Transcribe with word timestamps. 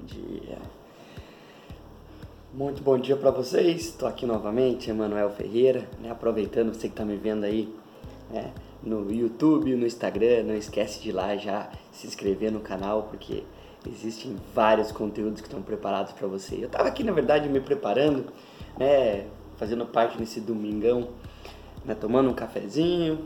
dia. 0.00 0.58
Muito 2.52 2.82
bom 2.82 2.98
dia 2.98 3.16
para 3.16 3.30
vocês. 3.30 3.86
Estou 3.86 4.08
aqui 4.08 4.26
novamente, 4.26 4.90
Emanuel 4.90 5.30
Ferreira, 5.30 5.88
né? 6.00 6.10
aproveitando 6.10 6.74
você 6.74 6.88
que 6.88 6.94
está 6.94 7.04
me 7.04 7.16
vendo 7.16 7.44
aí 7.44 7.72
né? 8.30 8.52
no 8.82 9.12
YouTube, 9.12 9.74
no 9.76 9.86
Instagram. 9.86 10.44
Não 10.44 10.54
esquece 10.54 11.00
de 11.00 11.10
ir 11.10 11.12
lá 11.12 11.36
já 11.36 11.70
se 11.92 12.06
inscrever 12.06 12.50
no 12.50 12.60
canal, 12.60 13.04
porque 13.04 13.44
existem 13.86 14.36
vários 14.54 14.90
conteúdos 14.90 15.40
que 15.40 15.46
estão 15.46 15.62
preparados 15.62 16.12
para 16.12 16.26
você. 16.26 16.56
Eu 16.56 16.66
estava 16.66 16.88
aqui, 16.88 17.04
na 17.04 17.12
verdade, 17.12 17.48
me 17.48 17.60
preparando, 17.60 18.26
né? 18.78 19.26
fazendo 19.56 19.84
parte 19.86 20.18
nesse 20.18 20.40
domingão, 20.40 21.08
né? 21.84 21.94
tomando 21.94 22.30
um 22.30 22.34
cafezinho, 22.34 23.24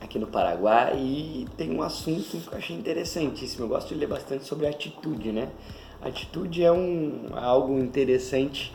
aqui 0.00 0.18
no 0.18 0.26
Paraguai 0.26 0.96
e 0.98 1.46
tem 1.56 1.70
um 1.70 1.82
assunto 1.82 2.38
que 2.38 2.52
eu 2.52 2.58
achei 2.58 2.74
interessantíssimo. 2.74 3.64
Eu 3.64 3.68
gosto 3.68 3.88
de 3.88 3.94
ler 3.94 4.08
bastante 4.08 4.44
sobre 4.44 4.66
atitude, 4.66 5.30
né? 5.30 5.50
Atitude 6.02 6.64
é 6.64 6.72
um 6.72 7.26
algo 7.34 7.78
interessante 7.78 8.72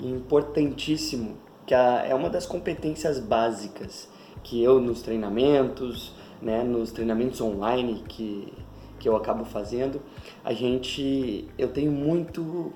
e 0.00 0.08
importantíssimo, 0.08 1.36
que 1.66 1.74
é 1.74 2.14
uma 2.14 2.28
das 2.28 2.46
competências 2.46 3.18
básicas 3.20 4.08
que 4.42 4.62
eu 4.62 4.80
nos 4.80 5.00
treinamentos, 5.00 6.12
né, 6.42 6.62
nos 6.62 6.90
treinamentos 6.92 7.40
online 7.40 8.02
que, 8.08 8.52
que 8.98 9.08
eu 9.08 9.16
acabo 9.16 9.44
fazendo, 9.44 10.02
a 10.44 10.52
gente 10.52 11.48
eu 11.56 11.68
tenho 11.68 11.92
muito 11.92 12.72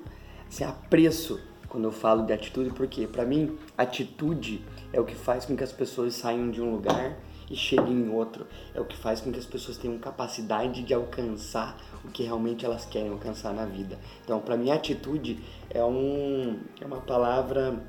assim, 0.48 0.64
apreço 0.64 1.40
quando 1.68 1.84
eu 1.84 1.92
falo 1.92 2.24
de 2.24 2.32
atitude, 2.32 2.70
porque 2.70 3.06
para 3.06 3.26
mim 3.26 3.58
atitude 3.76 4.64
é 4.92 5.00
o 5.00 5.04
que 5.04 5.14
faz 5.14 5.44
com 5.44 5.54
que 5.54 5.62
as 5.62 5.72
pessoas 5.72 6.14
saiam 6.14 6.50
de 6.50 6.62
um 6.62 6.70
lugar 6.70 7.18
e 7.50 7.56
cheguem 7.56 7.94
em 7.94 8.10
outro. 8.10 8.46
É 8.74 8.80
o 8.80 8.84
que 8.84 8.96
faz 8.96 9.20
com 9.20 9.32
que 9.32 9.38
as 9.38 9.46
pessoas 9.46 9.76
tenham 9.76 9.98
capacidade 9.98 10.82
de 10.82 10.94
alcançar 10.94 11.76
o 12.04 12.08
que 12.08 12.22
realmente 12.22 12.64
elas 12.64 12.84
querem 12.84 13.10
alcançar 13.10 13.52
na 13.52 13.64
vida. 13.64 13.98
Então, 14.24 14.40
para 14.40 14.56
mim, 14.56 14.70
atitude 14.70 15.38
é, 15.70 15.82
um, 15.84 16.58
é 16.80 16.86
uma 16.86 17.00
palavra 17.00 17.82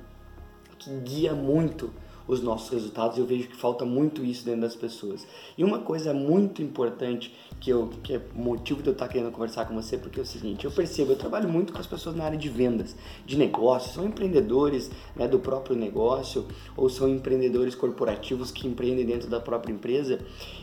que 0.77 0.89
guia 1.01 1.33
muito 1.33 1.91
os 2.29 2.43
nossos 2.43 2.69
resultados 2.69 3.17
eu 3.17 3.25
vejo 3.25 3.49
que 3.49 3.55
falta 3.55 3.83
muito 3.83 4.23
isso 4.23 4.45
dentro 4.45 4.61
das 4.61 4.75
pessoas. 4.75 5.25
E 5.57 5.63
uma 5.63 5.79
coisa 5.79 6.13
muito 6.13 6.61
importante 6.61 7.33
que, 7.59 7.71
eu, 7.71 7.89
que 8.03 8.13
é 8.13 8.21
motivo 8.35 8.83
de 8.83 8.89
eu 8.89 8.93
estar 8.93 9.07
querendo 9.07 9.31
conversar 9.31 9.65
com 9.65 9.73
você, 9.73 9.97
porque 9.97 10.19
é 10.19 10.23
o 10.23 10.25
seguinte, 10.25 10.63
eu 10.63 10.69
percebo, 10.69 11.13
eu 11.13 11.15
trabalho 11.15 11.49
muito 11.49 11.73
com 11.73 11.79
as 11.79 11.87
pessoas 11.87 12.15
na 12.15 12.23
área 12.23 12.37
de 12.37 12.47
vendas, 12.47 12.95
de 13.25 13.35
negócios, 13.35 13.95
são 13.95 14.05
empreendedores 14.05 14.91
né, 15.15 15.27
do 15.27 15.39
próprio 15.39 15.75
negócio 15.75 16.45
ou 16.77 16.87
são 16.87 17.09
empreendedores 17.09 17.73
corporativos 17.73 18.51
que 18.51 18.67
empreendem 18.67 19.07
dentro 19.07 19.27
da 19.27 19.39
própria 19.39 19.73
empresa 19.73 20.19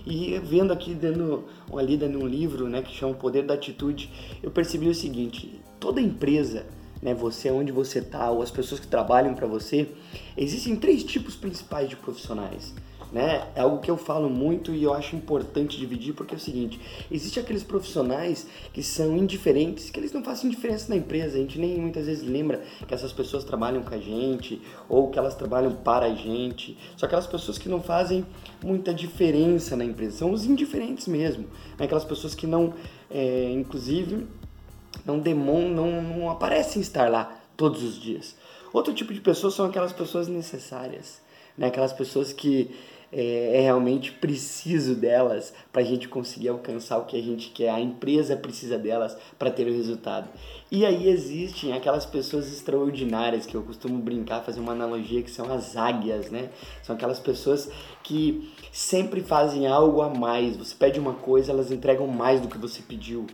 e 0.06 0.38
vendo 0.38 0.72
aqui, 0.72 0.94
dando 0.94 1.46
uma 1.68 1.82
lida 1.82 2.08
num 2.08 2.28
livro 2.28 2.68
né, 2.68 2.80
que 2.80 2.94
chama 2.94 3.12
O 3.12 3.16
Poder 3.16 3.42
da 3.42 3.54
Atitude, 3.54 4.08
eu 4.40 4.52
percebi 4.52 4.88
o 4.88 4.94
seguinte, 4.94 5.60
toda 5.80 6.00
empresa 6.00 6.64
né, 7.02 7.14
você 7.14 7.50
onde 7.50 7.72
você 7.72 7.98
está 7.98 8.30
ou 8.30 8.42
as 8.42 8.50
pessoas 8.50 8.80
que 8.80 8.86
trabalham 8.86 9.34
para 9.34 9.46
você, 9.46 9.88
existem 10.36 10.76
três 10.76 11.04
tipos 11.04 11.36
principais 11.36 11.88
de 11.88 11.96
profissionais. 11.96 12.74
Né? 13.12 13.46
É 13.54 13.60
algo 13.60 13.78
que 13.78 13.90
eu 13.90 13.96
falo 13.96 14.28
muito 14.28 14.74
e 14.74 14.82
eu 14.82 14.92
acho 14.92 15.14
importante 15.14 15.78
dividir 15.78 16.12
porque 16.12 16.34
é 16.34 16.36
o 16.36 16.40
seguinte: 16.40 16.80
existe 17.10 17.38
aqueles 17.38 17.62
profissionais 17.62 18.46
que 18.72 18.82
são 18.82 19.16
indiferentes, 19.16 19.90
que 19.90 20.00
eles 20.00 20.12
não 20.12 20.24
fazem 20.24 20.50
diferença 20.50 20.88
na 20.88 20.96
empresa. 20.96 21.36
A 21.36 21.40
gente 21.40 21.58
nem 21.58 21.78
muitas 21.78 22.06
vezes 22.06 22.28
lembra 22.28 22.62
que 22.86 22.92
essas 22.92 23.12
pessoas 23.12 23.44
trabalham 23.44 23.82
com 23.82 23.94
a 23.94 23.98
gente 23.98 24.60
ou 24.88 25.08
que 25.08 25.18
elas 25.18 25.36
trabalham 25.36 25.72
para 25.72 26.06
a 26.06 26.14
gente. 26.14 26.76
São 26.96 27.06
aquelas 27.06 27.26
pessoas 27.28 27.58
que 27.58 27.68
não 27.68 27.80
fazem 27.80 28.26
muita 28.62 28.92
diferença 28.92 29.76
na 29.76 29.84
empresa, 29.84 30.18
são 30.18 30.32
os 30.32 30.44
indiferentes 30.44 31.06
mesmo. 31.06 31.44
Né? 31.78 31.84
Aquelas 31.84 32.04
pessoas 32.04 32.34
que 32.34 32.46
não, 32.46 32.74
é, 33.08 33.52
inclusive, 33.52 34.26
não 35.06 35.18
demon, 35.18 35.68
não, 35.68 36.02
não 36.02 36.30
aparecem 36.30 36.82
estar 36.82 37.10
lá 37.10 37.38
todos 37.56 37.82
os 37.82 38.00
dias. 38.00 38.34
Outro 38.72 38.92
tipo 38.92 39.14
de 39.14 39.20
pessoas 39.20 39.54
são 39.54 39.64
aquelas 39.64 39.92
pessoas 39.92 40.28
necessárias, 40.28 41.22
né? 41.56 41.68
aquelas 41.68 41.92
pessoas 41.92 42.32
que 42.32 42.70
é, 43.12 43.58
é 43.58 43.60
realmente 43.60 44.12
preciso 44.12 44.94
delas 44.94 45.54
para 45.72 45.80
a 45.80 45.84
gente 45.84 46.08
conseguir 46.08 46.48
alcançar 46.48 46.98
o 46.98 47.04
que 47.04 47.16
a 47.16 47.22
gente 47.22 47.50
quer, 47.50 47.70
a 47.70 47.80
empresa 47.80 48.36
precisa 48.36 48.76
delas 48.76 49.16
para 49.38 49.50
ter 49.50 49.66
o 49.66 49.72
resultado. 49.72 50.28
E 50.70 50.84
aí 50.84 51.08
existem 51.08 51.72
aquelas 51.72 52.04
pessoas 52.04 52.52
extraordinárias 52.52 53.46
que 53.46 53.54
eu 53.54 53.62
costumo 53.62 53.98
brincar, 53.98 54.42
fazer 54.42 54.58
uma 54.58 54.72
analogia 54.72 55.22
que 55.22 55.30
são 55.30 55.50
as 55.52 55.76
águias, 55.76 56.30
né? 56.30 56.50
São 56.82 56.96
aquelas 56.96 57.20
pessoas 57.20 57.70
que 58.02 58.52
sempre 58.72 59.20
fazem 59.20 59.66
algo 59.68 60.02
a 60.02 60.10
mais. 60.10 60.56
Você 60.56 60.74
pede 60.74 60.98
uma 60.98 61.14
coisa, 61.14 61.52
elas 61.52 61.70
entregam 61.70 62.08
mais 62.08 62.40
do 62.40 62.48
que 62.48 62.58
você 62.58 62.82
pediu. 62.82 63.26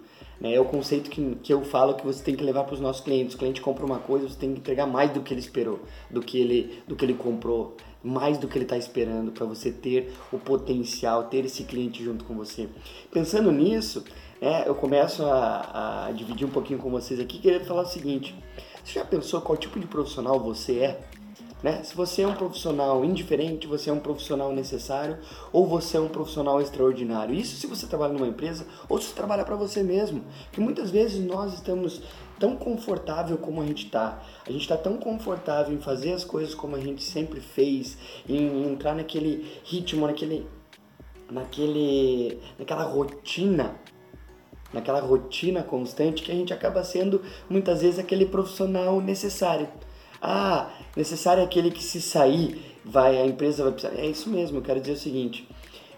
Né? 0.43 0.55
É 0.55 0.61
o 0.61 0.65
conceito 0.65 1.09
que, 1.09 1.37
que 1.37 1.55
eu 1.55 1.63
falo 1.63 1.95
que 1.95 2.05
você 2.05 2.23
tem 2.23 2.35
que 2.35 2.43
levar 2.43 2.65
para 2.65 2.75
os 2.75 2.81
nossos 2.81 3.01
clientes. 3.01 3.37
O 3.37 3.39
cliente 3.39 3.61
compra 3.61 3.87
uma 3.87 4.01
coisa, 4.01 4.29
você 4.29 4.37
tem 4.37 4.53
que 4.53 4.59
entregar 4.59 4.87
mais 4.87 5.13
do 5.13 5.21
que 5.21 5.33
ele 5.33 5.41
esperou, 5.41 5.81
do 6.11 6.21
que 6.21 6.41
ele, 6.41 6.83
do 6.89 6.97
que 6.97 7.05
ele 7.05 7.15
comprou, 7.15 7.77
mais 8.03 8.37
do 8.37 8.49
que 8.49 8.59
ele 8.59 8.65
está 8.65 8.77
esperando 8.77 9.31
para 9.31 9.47
você 9.47 9.71
ter 9.71 10.13
o 10.33 10.39
potencial, 10.39 11.25
ter 11.25 11.45
esse 11.45 11.63
cliente 11.63 12.03
junto 12.03 12.25
com 12.25 12.35
você. 12.35 12.69
Pensando 13.13 13.53
nisso, 13.53 14.05
né, 14.41 14.65
eu 14.67 14.75
começo 14.75 15.25
a, 15.25 16.07
a 16.09 16.13
dividir 16.13 16.45
um 16.45 16.51
pouquinho 16.51 16.81
com 16.81 16.91
vocês 16.91 17.21
aqui, 17.21 17.39
querendo 17.39 17.65
falar 17.65 17.83
o 17.83 17.87
seguinte: 17.87 18.35
você 18.83 18.95
já 18.95 19.05
pensou 19.05 19.41
qual 19.41 19.57
tipo 19.57 19.79
de 19.79 19.87
profissional 19.87 20.41
você 20.41 20.79
é? 20.81 21.01
Né? 21.63 21.83
Se 21.85 21.95
você 21.95 22.23
é 22.23 22.27
um 22.27 22.35
profissional 22.35 23.05
indiferente, 23.05 23.69
você 23.69 23.89
é 23.89 23.93
um 23.93 24.01
profissional 24.01 24.53
necessário 24.53 25.19
ou 25.53 25.67
você 25.67 25.97
é 25.97 26.01
um 26.01 26.09
profissional 26.09 26.61
extraordinário. 26.61 27.35
Isso 27.35 27.57
se 27.57 27.67
você 27.69 27.87
trabalha 27.87 28.13
numa 28.13 28.27
empresa 28.27 28.67
ou 28.89 29.01
se 29.01 29.09
você 29.09 29.15
trabalha 29.15 29.45
para 29.45 29.55
você 29.55 29.83
mesmo. 29.83 30.25
Que 30.51 30.61
muitas 30.61 30.91
vezes 30.91 31.25
nós 31.25 31.55
estamos 31.55 32.03
tão 32.39 32.57
confortável 32.57 33.39
como 33.39 33.63
a 33.63 33.67
gente 33.67 33.85
está. 33.87 34.21
A 34.45 34.51
gente 34.51 34.63
está 34.63 34.77
tão 34.77 34.97
confortável 34.97 35.73
em 35.73 35.81
fazer 35.81 36.13
as 36.13 36.25
coisas 36.25 36.53
como 36.53 36.75
a 36.75 36.81
gente 36.81 37.05
sempre 37.05 37.41
fez, 37.41 37.97
em 38.29 38.73
entrar 38.73 38.97
naquele 38.97 39.47
ritmo, 39.63 40.09
naquele, 40.09 40.45
naquele, 41.31 42.41
naquela 42.59 42.83
rotina 42.83 43.77
naquela 44.73 45.01
rotina 45.01 45.63
constante 45.63 46.23
que 46.23 46.33
a 46.33 46.35
gente 46.35 46.53
acaba 46.53 46.83
sendo 46.83 47.21
muitas 47.49 47.83
vezes 47.83 47.99
aquele 47.99 48.25
profissional 48.25 49.03
necessário. 49.03 49.69
Ah, 50.25 50.71
necessário 50.97 51.41
é 51.41 51.45
aquele 51.45 51.69
que 51.69 51.83
se 51.83 52.01
sair, 52.01 52.79
vai 52.85 53.21
a 53.21 53.27
empresa 53.27 53.65
vai 53.65 53.73
precisar. 53.73 53.95
É 54.01 54.07
isso 54.07 54.31
mesmo, 54.31 54.59
eu 54.59 54.63
quero 54.63 54.81
dizer 54.81 54.93
o 54.93 54.97
seguinte: 54.97 55.49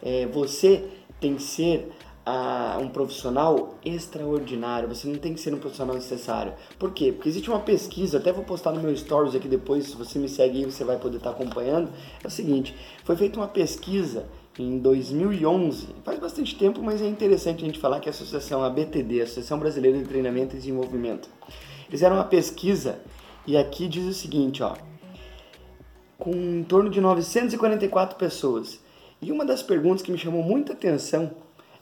é, 0.03 0.25
você 0.27 0.83
tem 1.21 1.35
que 1.35 1.43
ser 1.43 1.93
ah, 2.25 2.79
um 2.81 2.89
profissional 2.89 3.75
extraordinário, 3.85 4.89
você 4.89 5.07
não 5.07 5.17
tem 5.17 5.35
que 5.35 5.41
ser 5.41 5.53
um 5.53 5.59
profissional 5.59 5.95
necessário. 5.95 6.55
Por 6.79 6.93
quê? 6.93 7.13
Porque 7.13 7.29
existe 7.29 7.51
uma 7.51 7.61
pesquisa, 7.61 8.17
até 8.17 8.33
vou 8.33 8.45
postar 8.45 8.73
no 8.73 8.81
meu 8.81 8.97
stories 8.97 9.35
aqui 9.35 9.47
depois, 9.47 9.89
se 9.89 9.97
você 9.97 10.19
me 10.19 10.29
segue 10.29 10.61
aí, 10.61 10.65
você 10.65 10.85
vai 10.85 10.99
poder 10.99 11.19
estar 11.19 11.31
acompanhando. 11.31 11.91
É 12.23 12.27
o 12.27 12.31
seguinte: 12.31 12.75
foi 13.05 13.17
feita 13.17 13.39
uma 13.39 13.49
pesquisa 13.49 14.27
em 14.59 14.79
2011, 14.79 15.89
faz 16.03 16.19
bastante 16.19 16.57
tempo, 16.57 16.81
mas 16.83 17.03
é 17.03 17.07
interessante 17.07 17.63
a 17.63 17.67
gente 17.67 17.79
falar 17.79 18.01
que 18.01 18.09
a 18.09 18.13
associação 18.13 18.65
ABTD, 18.65 19.21
Associação 19.21 19.59
Brasileira 19.59 19.99
de 19.99 20.05
Treinamento 20.05 20.55
e 20.55 20.59
Desenvolvimento, 20.59 21.29
fizeram 21.91 22.17
uma 22.17 22.25
pesquisa 22.25 23.01
e 23.47 23.57
aqui 23.57 23.89
diz 23.89 24.05
o 24.05 24.13
seguinte, 24.13 24.63
ó, 24.63 24.75
com 26.19 26.33
em 26.33 26.65
torno 26.65 26.89
de 26.89 27.01
944 27.01 28.17
pessoas. 28.17 28.81
E 29.21 29.31
uma 29.31 29.45
das 29.45 29.63
perguntas 29.63 30.03
que 30.03 30.13
me 30.13 30.19
chamou 30.19 30.43
muita 30.43 30.73
atenção 30.73 31.31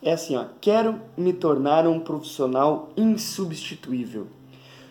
é 0.02 0.12
assim, 0.12 0.36
ó, 0.36 0.46
quero 0.60 1.00
me 1.16 1.32
tornar 1.32 1.86
um 1.86 2.00
profissional 2.00 2.90
insubstituível. 2.96 4.26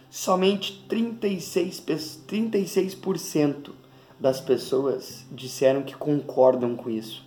Somente 0.10 0.86
36, 0.88 1.84
36% 2.28 3.72
das 4.20 4.40
pessoas 4.40 5.26
disseram 5.32 5.82
que 5.82 5.96
concordam 5.96 6.76
com 6.76 6.90
isso. 6.90 7.24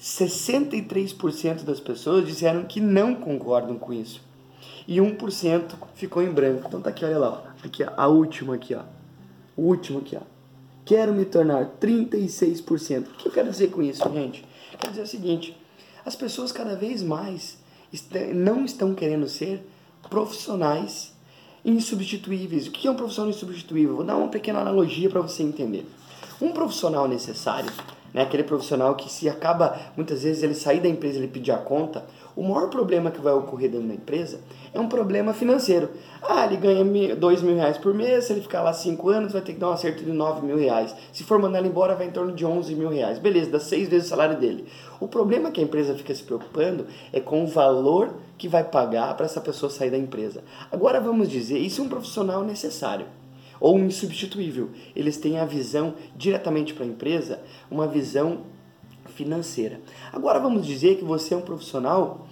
63% 0.00 1.62
das 1.62 1.78
pessoas 1.78 2.26
disseram 2.26 2.64
que 2.64 2.80
não 2.80 3.14
concordam 3.14 3.78
com 3.78 3.92
isso 3.92 4.22
e 4.88 4.96
1% 4.96 5.74
ficou 5.94 6.22
em 6.22 6.30
branco. 6.30 6.64
Então 6.66 6.80
tá 6.80 6.90
aqui, 6.90 7.04
olha 7.04 7.18
lá, 7.18 7.42
ó. 7.46 7.49
Aqui 7.66 7.84
a 7.84 8.06
última 8.06 8.54
aqui, 8.54 8.74
ó. 8.74 8.82
O 9.56 9.62
último 9.62 9.98
aqui, 9.98 10.16
ó. 10.16 10.22
Quero 10.84 11.12
me 11.12 11.24
tornar 11.24 11.66
36%. 11.80 13.06
O 13.06 13.10
que 13.10 13.28
eu 13.28 13.32
quero 13.32 13.50
dizer 13.50 13.70
com 13.70 13.82
isso, 13.82 14.02
gente? 14.12 14.44
Quero 14.78 14.92
dizer 14.92 15.02
o 15.02 15.06
seguinte, 15.06 15.56
as 16.04 16.16
pessoas 16.16 16.52
cada 16.52 16.74
vez 16.74 17.02
mais 17.02 17.58
não 18.34 18.64
estão 18.64 18.94
querendo 18.94 19.28
ser 19.28 19.64
profissionais 20.08 21.12
insubstituíveis. 21.64 22.66
O 22.66 22.70
que 22.70 22.88
é 22.88 22.90
um 22.90 22.96
profissional 22.96 23.30
insubstituível? 23.30 23.96
Vou 23.96 24.04
dar 24.04 24.16
uma 24.16 24.28
pequena 24.28 24.60
analogia 24.60 25.10
para 25.10 25.20
você 25.20 25.42
entender. 25.42 25.86
Um 26.40 26.52
profissional 26.52 27.06
necessário, 27.06 27.70
né, 28.12 28.22
aquele 28.22 28.44
profissional 28.44 28.94
que 28.94 29.10
se 29.10 29.28
acaba, 29.28 29.78
muitas 29.96 30.22
vezes, 30.22 30.42
ele 30.42 30.54
sair 30.54 30.80
da 30.80 30.88
empresa 30.88 31.18
ele 31.18 31.28
pedir 31.28 31.52
a 31.52 31.58
conta, 31.58 32.04
O 32.36 32.42
maior 32.42 32.70
problema 32.70 33.10
que 33.10 33.20
vai 33.20 33.32
ocorrer 33.32 33.70
dentro 33.70 33.88
da 33.88 33.94
empresa 33.94 34.40
é 34.72 34.78
um 34.78 34.88
problema 34.88 35.34
financeiro. 35.34 35.90
Ah, 36.22 36.46
ele 36.46 36.56
ganha 36.56 37.16
dois 37.16 37.42
mil 37.42 37.56
reais 37.56 37.76
por 37.76 37.92
mês, 37.92 38.24
se 38.24 38.32
ele 38.32 38.40
ficar 38.40 38.62
lá 38.62 38.72
cinco 38.72 39.08
anos, 39.10 39.32
vai 39.32 39.42
ter 39.42 39.52
que 39.52 39.58
dar 39.58 39.68
um 39.68 39.72
acerto 39.72 40.04
de 40.04 40.12
nove 40.12 40.46
mil 40.46 40.56
reais. 40.56 40.94
Se 41.12 41.24
for 41.24 41.38
mandar 41.38 41.58
ele 41.58 41.68
embora, 41.68 41.94
vai 41.94 42.06
em 42.06 42.10
torno 42.10 42.32
de 42.32 42.46
onze 42.46 42.74
mil 42.74 42.88
reais. 42.88 43.18
Beleza, 43.18 43.50
dá 43.50 43.60
seis 43.60 43.88
vezes 43.88 44.06
o 44.06 44.10
salário 44.10 44.38
dele. 44.38 44.64
O 45.00 45.08
problema 45.08 45.50
que 45.50 45.60
a 45.60 45.64
empresa 45.64 45.94
fica 45.94 46.14
se 46.14 46.22
preocupando 46.22 46.86
é 47.12 47.20
com 47.20 47.42
o 47.44 47.46
valor 47.46 48.14
que 48.38 48.48
vai 48.48 48.64
pagar 48.64 49.14
para 49.16 49.26
essa 49.26 49.40
pessoa 49.40 49.68
sair 49.68 49.90
da 49.90 49.98
empresa. 49.98 50.42
Agora 50.70 51.00
vamos 51.00 51.28
dizer, 51.28 51.58
isso 51.58 51.82
é 51.82 51.84
um 51.84 51.88
profissional 51.88 52.42
necessário 52.44 53.06
ou 53.60 53.78
insubstituível. 53.78 54.70
Eles 54.96 55.18
têm 55.18 55.38
a 55.38 55.44
visão 55.44 55.94
diretamente 56.16 56.72
para 56.72 56.84
a 56.84 56.88
empresa, 56.88 57.40
uma 57.70 57.86
visão 57.86 58.40
financeira. 59.14 59.80
Agora 60.12 60.40
vamos 60.40 60.66
dizer 60.66 60.96
que 60.96 61.04
você 61.04 61.34
é 61.34 61.36
um 61.36 61.42
profissional 61.42 62.26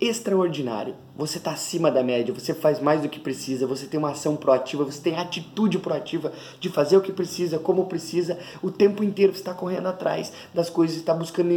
extraordinário. 0.00 0.94
Você 1.16 1.38
está 1.38 1.52
acima 1.52 1.90
da 1.90 2.02
média, 2.02 2.34
você 2.34 2.52
faz 2.52 2.80
mais 2.80 3.00
do 3.00 3.08
que 3.08 3.20
precisa, 3.20 3.66
você 3.66 3.86
tem 3.86 3.98
uma 3.98 4.10
ação 4.10 4.34
proativa, 4.34 4.84
você 4.84 5.00
tem 5.00 5.16
atitude 5.16 5.78
proativa 5.78 6.32
de 6.58 6.68
fazer 6.68 6.96
o 6.96 7.00
que 7.00 7.12
precisa, 7.12 7.58
como 7.58 7.86
precisa, 7.86 8.36
o 8.60 8.70
tempo 8.70 9.04
inteiro 9.04 9.32
você 9.32 9.38
está 9.38 9.54
correndo 9.54 9.86
atrás 9.86 10.32
das 10.52 10.68
coisas, 10.68 10.96
está 10.96 11.14
buscando 11.14 11.52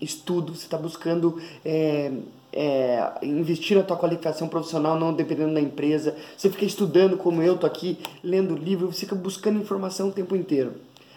estudo, 0.00 0.54
você 0.54 0.64
está 0.64 0.76
buscando 0.76 1.40
é, 1.64 2.12
é, 2.52 3.12
investir 3.22 3.76
na 3.76 3.82
tua 3.82 3.96
qualificação 3.96 4.46
profissional, 4.46 4.98
não 4.98 5.12
dependendo 5.12 5.54
da 5.54 5.60
empresa, 5.60 6.14
você 6.36 6.50
fica 6.50 6.64
estudando 6.64 7.16
como 7.16 7.42
eu 7.42 7.56
tô 7.56 7.66
aqui, 7.66 7.98
lendo 8.22 8.54
livro, 8.54 8.92
você 8.92 9.00
fica 9.00 9.14
buscando 9.14 9.60
informação 9.60 10.08
o 10.08 10.12
tempo 10.12 10.36
inteiro. 10.36 10.74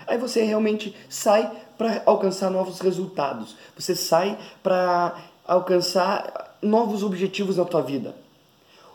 Aí 0.08 0.18
você 0.18 0.44
realmente 0.44 0.96
sai 1.10 1.52
para 1.78 2.04
alcançar 2.06 2.50
novos 2.50 2.80
resultados. 2.80 3.56
Você 3.78 3.96
sai 3.96 4.38
para 4.64 5.16
alcançar 5.46 6.58
novos 6.62 7.04
objetivos 7.04 7.58
na 7.58 7.66
tua 7.66 7.82
vida. 7.82 8.16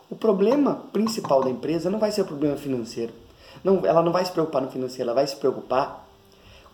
O 0.09 0.15
problema 0.15 0.83
principal 0.91 1.43
da 1.43 1.49
empresa 1.49 1.89
não 1.89 1.99
vai 1.99 2.11
ser 2.11 2.21
o 2.21 2.25
problema 2.25 2.57
financeiro. 2.57 3.13
Não, 3.63 3.85
ela 3.85 4.01
não 4.01 4.11
vai 4.11 4.25
se 4.25 4.31
preocupar 4.31 4.61
no 4.61 4.71
financeiro, 4.71 5.03
ela 5.03 5.13
vai 5.13 5.27
se 5.27 5.35
preocupar 5.35 6.07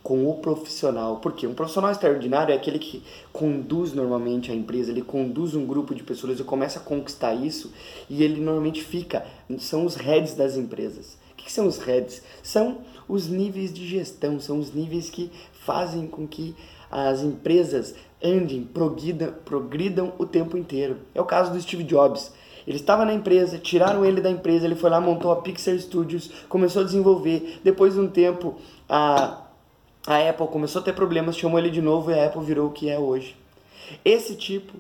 com 0.08 0.26
o 0.26 0.36
profissional. 0.36 1.18
Porque 1.18 1.46
um 1.46 1.54
profissional 1.54 1.92
extraordinário 1.92 2.54
é 2.54 2.56
aquele 2.56 2.80
que 2.80 3.04
conduz 3.34 3.92
normalmente 3.92 4.50
a 4.50 4.56
empresa, 4.56 4.90
ele 4.90 5.02
conduz 5.02 5.54
um 5.54 5.66
grupo 5.66 5.94
de 5.94 6.02
pessoas, 6.02 6.40
ele 6.40 6.48
começa 6.48 6.80
a 6.80 6.82
conquistar 6.82 7.34
isso 7.34 7.74
e 8.10 8.24
ele 8.24 8.40
normalmente 8.40 8.82
fica, 8.82 9.26
são 9.60 9.86
os 9.86 9.96
heads 9.96 10.34
das 10.34 10.56
empresas. 10.56 11.18
O 11.34 11.36
que 11.36 11.52
são 11.52 11.68
os 11.68 11.78
heads? 11.80 12.22
São 12.42 12.78
os 13.06 13.28
níveis 13.28 13.74
de 13.74 13.86
gestão, 13.86 14.40
são 14.40 14.60
os 14.60 14.74
níveis 14.74 15.10
que 15.10 15.30
fazem 15.52 16.08
com 16.08 16.26
que 16.26 16.56
as 16.90 17.22
empresas 17.22 17.94
andem, 18.24 18.64
progridam, 18.64 19.34
progridam 19.44 20.14
o 20.18 20.26
tempo 20.26 20.58
inteiro. 20.58 21.00
É 21.14 21.20
o 21.20 21.26
caso 21.26 21.52
do 21.52 21.60
Steve 21.60 21.84
Jobs. 21.84 22.32
Ele 22.66 22.78
estava 22.78 23.04
na 23.04 23.14
empresa, 23.14 23.58
tiraram 23.58 24.06
ele 24.06 24.22
da 24.22 24.30
empresa, 24.30 24.66
ele 24.66 24.76
foi 24.76 24.90
lá, 24.90 25.02
montou 25.02 25.34
a 25.34 25.42
Pixar 25.42 25.78
Studios, 25.78 26.32
começou 26.48 26.82
a 26.82 26.86
desenvolver. 26.86 27.60
Depois 27.62 27.94
de 27.94 28.00
um 28.00 28.08
tempo, 28.08 28.56
a, 28.88 29.47
a 30.08 30.30
Apple 30.30 30.48
começou 30.48 30.82
a 30.82 30.86
ter 30.86 30.94
problemas, 30.94 31.38
chamou 31.38 31.60
ele 31.60 31.70
de 31.70 31.82
novo 31.82 32.10
e 32.10 32.14
a 32.14 32.28
Apple 32.28 32.42
virou 32.42 32.68
o 32.68 32.72
que 32.72 32.90
é 32.90 32.98
hoje. 32.98 33.36
Esse 34.06 34.36
tipo 34.36 34.74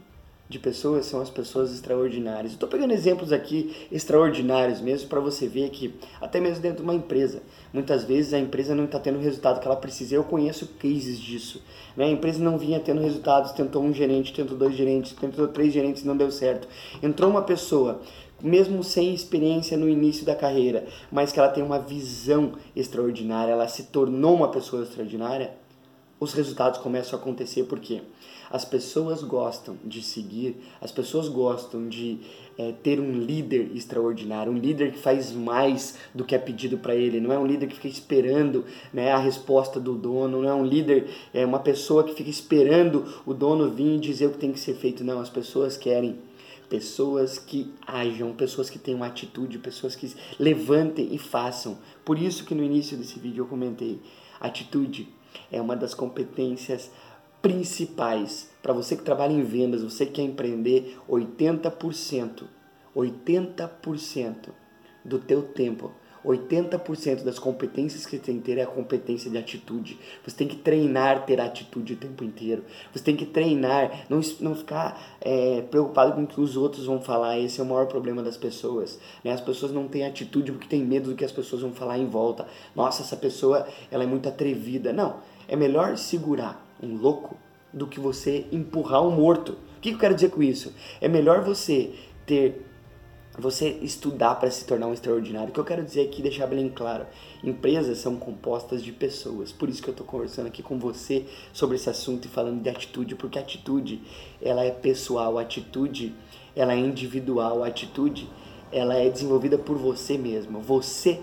de 0.47 0.57
pessoas 0.57 1.05
são 1.05 1.19
as 1.19 1.29
pessoas 1.29 1.73
extraordinárias. 1.73 2.53
Estou 2.53 2.69
pegando 2.69 2.93
exemplos 2.93 3.33
aqui 3.33 3.75
extraordinários 3.91 4.79
mesmo 4.79 5.09
para 5.09 5.19
você 5.19 5.45
ver 5.45 5.69
que 5.69 5.93
até 6.21 6.39
mesmo 6.39 6.61
dentro 6.61 6.77
de 6.77 6.83
uma 6.83 6.95
empresa, 6.95 7.43
muitas 7.73 8.05
vezes 8.05 8.33
a 8.33 8.39
empresa 8.39 8.73
não 8.73 8.85
está 8.85 8.97
tendo 8.99 9.19
o 9.19 9.21
resultado 9.21 9.59
que 9.59 9.67
ela 9.67 9.75
precisa. 9.75 10.15
Eu 10.15 10.23
conheço 10.23 10.65
cases 10.79 11.19
disso. 11.19 11.61
Né? 11.97 12.05
A 12.05 12.09
empresa 12.09 12.41
não 12.41 12.57
vinha 12.57 12.79
tendo 12.79 13.01
resultados, 13.01 13.51
tentou 13.51 13.83
um 13.83 13.93
gerente, 13.93 14.31
tentou 14.31 14.57
dois 14.57 14.75
gerentes, 14.75 15.11
tentou 15.11 15.49
três 15.49 15.73
gerentes, 15.73 16.05
não 16.05 16.15
deu 16.15 16.31
certo. 16.31 16.69
Entrou 17.03 17.29
uma 17.29 17.41
pessoa 17.41 17.99
mesmo 18.41 18.83
sem 18.83 19.13
experiência 19.13 19.77
no 19.77 19.89
início 19.89 20.25
da 20.25 20.35
carreira, 20.35 20.85
mas 21.11 21.31
que 21.31 21.39
ela 21.39 21.49
tem 21.49 21.63
uma 21.63 21.79
visão 21.79 22.53
extraordinária, 22.75 23.51
ela 23.51 23.67
se 23.67 23.83
tornou 23.83 24.35
uma 24.35 24.49
pessoa 24.49 24.83
extraordinária, 24.83 25.51
os 26.19 26.33
resultados 26.33 26.79
começam 26.79 27.17
a 27.17 27.21
acontecer. 27.21 27.63
Porque 27.63 28.01
as 28.49 28.63
pessoas 28.63 29.23
gostam 29.23 29.77
de 29.83 30.01
seguir, 30.01 30.57
as 30.79 30.91
pessoas 30.91 31.27
gostam 31.27 31.87
de 31.87 32.19
é, 32.57 32.71
ter 32.71 32.99
um 32.99 33.11
líder 33.11 33.71
extraordinário, 33.75 34.51
um 34.51 34.57
líder 34.57 34.91
que 34.91 34.99
faz 34.99 35.31
mais 35.31 35.97
do 36.13 36.23
que 36.23 36.33
é 36.33 36.37
pedido 36.37 36.77
para 36.77 36.95
ele, 36.95 37.19
não 37.19 37.31
é 37.31 37.37
um 37.37 37.45
líder 37.45 37.67
que 37.67 37.75
fica 37.75 37.87
esperando 37.87 38.65
né, 38.93 39.11
a 39.11 39.17
resposta 39.17 39.79
do 39.79 39.95
dono, 39.95 40.41
não 40.41 40.49
é 40.49 40.53
um 40.53 40.65
líder, 40.65 41.09
é 41.33 41.45
uma 41.45 41.59
pessoa 41.59 42.03
que 42.03 42.13
fica 42.13 42.29
esperando 42.29 43.05
o 43.25 43.33
dono 43.33 43.69
vir 43.69 43.95
e 43.95 43.99
dizer 43.99 44.27
o 44.27 44.31
que 44.31 44.37
tem 44.37 44.51
que 44.51 44.59
ser 44.59 44.75
feito, 44.75 45.03
não, 45.03 45.19
as 45.19 45.29
pessoas 45.29 45.77
querem 45.77 46.17
pessoas 46.69 47.37
que 47.39 47.73
ajam, 47.85 48.33
pessoas 48.33 48.69
que 48.69 48.79
tenham 48.79 49.03
atitude, 49.03 49.59
pessoas 49.59 49.95
que 49.95 50.13
levantem 50.39 51.13
e 51.13 51.17
façam. 51.17 51.77
Por 52.03 52.19
isso 52.19 52.45
que 52.45 52.55
no 52.55 52.63
início 52.63 52.97
desse 52.97 53.19
vídeo 53.19 53.43
eu 53.43 53.47
comentei, 53.47 54.01
atitude 54.39 55.07
é 55.51 55.61
uma 55.61 55.75
das 55.75 55.93
competências 55.93 56.91
principais 57.41 58.49
para 58.61 58.73
você 58.73 58.95
que 58.95 59.03
trabalha 59.03 59.31
em 59.31 59.43
vendas, 59.43 59.83
você 59.83 60.05
que 60.05 60.13
quer 60.13 60.23
empreender, 60.23 60.97
80%, 61.09 62.43
80% 62.95 64.49
do 65.05 65.19
teu 65.19 65.43
tempo, 65.43 65.91
80% 66.27 67.23
das 67.23 67.39
competências 67.39 68.05
que 68.05 68.17
você 68.17 68.21
tem 68.21 68.37
que 68.37 68.43
ter 68.43 68.57
é 68.57 68.63
a 68.63 68.67
competência 68.67 69.31
de 69.31 69.37
atitude. 69.37 69.97
Você 70.25 70.35
tem 70.35 70.47
que 70.47 70.57
treinar 70.57 71.25
ter 71.25 71.39
atitude 71.39 71.93
o 71.93 71.95
tempo 71.95 72.23
inteiro. 72.23 72.63
Você 72.93 73.03
tem 73.03 73.15
que 73.15 73.25
treinar, 73.25 74.05
não, 74.09 74.19
não 74.41 74.53
ficar 74.55 75.17
é, 75.21 75.61
preocupado 75.61 76.13
com 76.13 76.23
o 76.23 76.27
que 76.27 76.41
os 76.41 76.57
outros 76.57 76.85
vão 76.85 77.01
falar. 77.01 77.39
Esse 77.39 77.59
é 77.59 77.63
o 77.63 77.65
maior 77.65 77.87
problema 77.87 78.21
das 78.21 78.35
pessoas. 78.35 78.99
Né? 79.23 79.31
As 79.31 79.41
pessoas 79.41 79.71
não 79.71 79.87
têm 79.87 80.05
atitude 80.05 80.51
porque 80.51 80.67
têm 80.67 80.83
medo 80.83 81.09
do 81.09 81.15
que 81.15 81.25
as 81.25 81.31
pessoas 81.31 81.61
vão 81.61 81.71
falar 81.71 81.97
em 81.97 82.07
volta. 82.07 82.45
Nossa, 82.75 83.01
essa 83.01 83.15
pessoa 83.15 83.67
ela 83.89 84.03
é 84.03 84.07
muito 84.07 84.27
atrevida. 84.27 84.91
Não, 84.91 85.17
é 85.47 85.55
melhor 85.55 85.97
segurar 85.97 86.65
um 86.83 86.95
louco 86.97 87.37
do 87.73 87.87
que 87.87 87.99
você 87.99 88.45
empurrar 88.51 89.05
um 89.05 89.11
morto. 89.11 89.57
O 89.77 89.79
que 89.81 89.91
eu 89.91 89.97
quero 89.97 90.15
dizer 90.15 90.29
com 90.29 90.43
isso? 90.43 90.73
É 90.99 91.07
melhor 91.07 91.41
você 91.41 91.93
ter 92.25 92.65
você 93.37 93.69
estudar 93.81 94.35
para 94.35 94.49
se 94.49 94.65
tornar 94.65 94.87
um 94.87 94.93
extraordinário. 94.93 95.49
O 95.49 95.51
que 95.51 95.59
eu 95.59 95.65
quero 95.65 95.83
dizer 95.83 96.01
aqui, 96.01 96.21
deixar 96.21 96.47
bem 96.47 96.69
claro, 96.69 97.05
empresas 97.43 97.99
são 97.99 98.15
compostas 98.15 98.83
de 98.83 98.91
pessoas. 98.91 99.51
Por 99.51 99.69
isso 99.69 99.81
que 99.81 99.89
eu 99.89 99.93
estou 99.93 100.05
conversando 100.05 100.47
aqui 100.47 100.63
com 100.63 100.79
você 100.79 101.25
sobre 101.53 101.75
esse 101.75 101.89
assunto 101.89 102.25
e 102.25 102.29
falando 102.29 102.61
de 102.61 102.69
atitude, 102.69 103.15
porque 103.15 103.37
atitude, 103.37 104.01
ela 104.41 104.63
é 104.63 104.71
pessoal, 104.71 105.37
atitude, 105.37 106.15
ela 106.55 106.73
é 106.73 106.77
individual, 106.77 107.63
atitude, 107.63 108.27
ela 108.71 108.95
é 108.95 109.09
desenvolvida 109.09 109.57
por 109.57 109.77
você 109.77 110.17
mesmo. 110.17 110.59
Você 110.61 111.19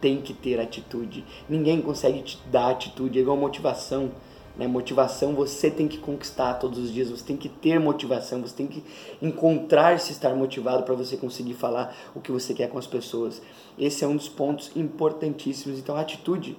tem 0.00 0.20
que 0.20 0.32
ter 0.32 0.60
atitude. 0.60 1.24
Ninguém 1.48 1.80
consegue 1.82 2.22
te 2.22 2.38
dar 2.50 2.70
atitude, 2.70 3.18
é 3.18 3.22
igual 3.22 3.36
motivação. 3.36 4.12
Né? 4.56 4.66
Motivação 4.66 5.34
você 5.34 5.70
tem 5.70 5.86
que 5.86 5.98
conquistar 5.98 6.54
todos 6.54 6.78
os 6.78 6.92
dias, 6.92 7.10
você 7.10 7.24
tem 7.24 7.36
que 7.36 7.48
ter 7.48 7.78
motivação, 7.78 8.40
você 8.40 8.54
tem 8.54 8.66
que 8.66 8.82
encontrar-se 9.20 10.12
estar 10.12 10.34
motivado 10.34 10.82
para 10.82 10.94
você 10.94 11.16
conseguir 11.16 11.54
falar 11.54 11.94
o 12.14 12.20
que 12.20 12.32
você 12.32 12.54
quer 12.54 12.68
com 12.68 12.78
as 12.78 12.86
pessoas. 12.86 13.42
Esse 13.78 14.04
é 14.04 14.08
um 14.08 14.16
dos 14.16 14.28
pontos 14.28 14.70
importantíssimos. 14.74 15.78
Então, 15.78 15.96
a 15.96 16.00
atitude 16.00 16.56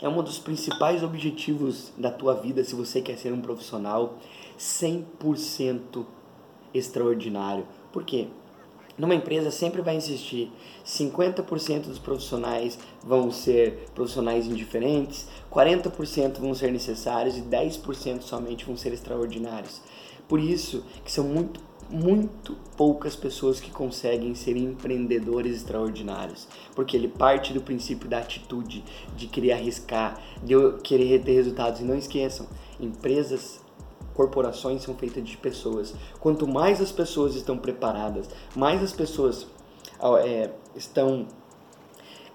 é 0.00 0.08
um 0.08 0.22
dos 0.22 0.38
principais 0.38 1.02
objetivos 1.02 1.92
da 1.96 2.10
tua 2.10 2.34
vida 2.34 2.62
se 2.62 2.74
você 2.74 3.00
quer 3.00 3.16
ser 3.16 3.32
um 3.32 3.40
profissional 3.40 4.18
100% 4.58 6.04
extraordinário. 6.72 7.66
Por 7.92 8.04
quê? 8.04 8.28
Numa 8.96 9.14
empresa 9.14 9.50
sempre 9.50 9.82
vai 9.82 9.96
existir 9.96 10.52
50% 10.84 11.82
dos 11.82 11.98
profissionais 11.98 12.78
vão 13.02 13.30
ser 13.30 13.86
profissionais 13.94 14.46
indiferentes, 14.46 15.26
40% 15.50 16.38
vão 16.38 16.54
ser 16.54 16.70
necessários 16.72 17.36
e 17.36 17.42
10% 17.42 18.22
somente 18.22 18.64
vão 18.64 18.76
ser 18.76 18.92
extraordinários. 18.92 19.80
Por 20.28 20.40
isso 20.40 20.84
que 21.04 21.12
são 21.12 21.24
muito 21.24 21.60
muito 21.90 22.56
poucas 22.76 23.14
pessoas 23.14 23.60
que 23.60 23.70
conseguem 23.70 24.34
ser 24.34 24.56
empreendedores 24.56 25.56
extraordinários, 25.56 26.48
porque 26.74 26.96
ele 26.96 27.08
parte 27.08 27.52
do 27.52 27.60
princípio 27.60 28.08
da 28.08 28.18
atitude, 28.18 28.82
de 29.14 29.26
querer 29.26 29.52
arriscar, 29.52 30.18
de 30.42 30.54
querer 30.82 31.22
ter 31.22 31.32
resultados. 31.32 31.80
E 31.80 31.84
não 31.84 31.96
esqueçam, 31.96 32.46
empresas 32.80 33.60
corporações 34.14 34.82
são 34.82 34.94
feitas 34.94 35.24
de 35.24 35.36
pessoas. 35.36 35.94
Quanto 36.20 36.46
mais 36.46 36.80
as 36.80 36.92
pessoas 36.92 37.34
estão 37.34 37.58
preparadas, 37.58 38.28
mais 38.54 38.82
as 38.82 38.92
pessoas 38.92 39.46
é, 40.24 40.50
estão 40.74 41.26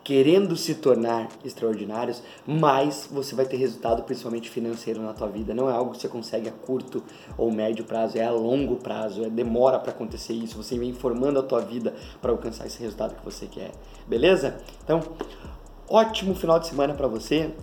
querendo 0.09 0.55
se 0.55 0.73
tornar 0.73 1.29
extraordinários, 1.45 2.23
mais 2.47 3.07
você 3.11 3.35
vai 3.35 3.45
ter 3.45 3.57
resultado, 3.57 4.01
principalmente 4.01 4.49
financeiro, 4.49 5.01
na 5.03 5.13
tua 5.13 5.27
vida. 5.27 5.53
Não 5.53 5.69
é 5.69 5.73
algo 5.73 5.91
que 5.91 5.99
você 5.99 6.07
consegue 6.07 6.49
a 6.49 6.51
curto 6.51 7.03
ou 7.37 7.51
médio 7.51 7.85
prazo, 7.85 8.17
é 8.17 8.25
a 8.25 8.31
longo 8.31 8.77
prazo, 8.77 9.23
é 9.23 9.29
demora 9.29 9.77
para 9.77 9.91
acontecer 9.91 10.33
isso. 10.33 10.57
Você 10.57 10.79
vem 10.79 10.93
formando 10.93 11.37
a 11.37 11.43
tua 11.43 11.59
vida 11.59 11.93
para 12.19 12.31
alcançar 12.31 12.65
esse 12.65 12.81
resultado 12.81 13.15
que 13.15 13.23
você 13.23 13.45
quer. 13.45 13.71
Beleza? 14.07 14.57
Então, 14.83 14.99
ótimo 15.87 16.33
final 16.33 16.59
de 16.59 16.67
semana 16.67 16.95
para 16.95 17.07
você. 17.07 17.53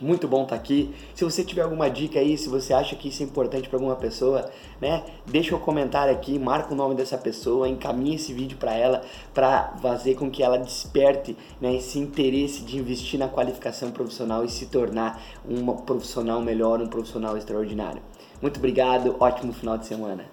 Muito 0.00 0.28
bom 0.28 0.44
estar 0.44 0.54
tá 0.54 0.62
aqui. 0.62 0.94
Se 1.12 1.24
você 1.24 1.42
tiver 1.42 1.62
alguma 1.62 1.90
dica 1.90 2.20
aí, 2.20 2.38
se 2.38 2.48
você 2.48 2.72
acha 2.72 2.94
que 2.94 3.08
isso 3.08 3.20
é 3.20 3.26
importante 3.26 3.68
para 3.68 3.78
alguma 3.78 3.96
pessoa, 3.96 4.48
né? 4.80 5.02
Deixa 5.26 5.56
um 5.56 5.58
comentário 5.58 6.14
aqui, 6.14 6.38
marca 6.38 6.72
o 6.72 6.76
nome 6.76 6.94
dessa 6.94 7.18
pessoa, 7.18 7.68
encaminhe 7.68 8.14
esse 8.14 8.32
vídeo 8.32 8.56
para 8.58 8.72
ela, 8.74 9.02
para 9.34 9.76
fazer 9.82 10.14
com 10.14 10.30
que 10.30 10.40
ela 10.40 10.56
desperte 10.56 11.36
né, 11.60 11.74
esse 11.74 11.98
interesse 11.98 12.62
de 12.62 12.78
investir 12.78 13.18
na 13.18 13.26
qualificação 13.26 13.90
profissional 13.90 14.44
e 14.44 14.48
se 14.48 14.66
tornar 14.66 15.20
um 15.48 15.66
profissional 15.78 16.40
melhor, 16.40 16.80
um 16.80 16.86
profissional 16.86 17.36
extraordinário. 17.36 18.00
Muito 18.40 18.58
obrigado, 18.58 19.16
ótimo 19.18 19.52
final 19.52 19.76
de 19.76 19.86
semana. 19.86 20.24